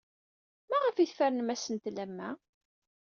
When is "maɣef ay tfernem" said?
0.69-1.53